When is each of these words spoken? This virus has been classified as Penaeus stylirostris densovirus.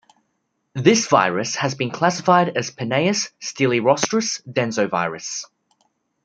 This 0.73 1.05
virus 1.07 1.53
has 1.57 1.75
been 1.75 1.91
classified 1.91 2.57
as 2.57 2.71
Penaeus 2.71 3.29
stylirostris 3.39 4.41
densovirus. 4.51 5.45